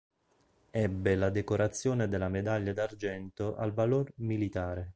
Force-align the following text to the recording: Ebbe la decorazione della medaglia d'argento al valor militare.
Ebbe 0.71 1.13
la 1.13 1.29
decorazione 1.29 2.07
della 2.07 2.27
medaglia 2.27 2.73
d'argento 2.73 3.55
al 3.55 3.71
valor 3.71 4.11
militare. 4.15 4.89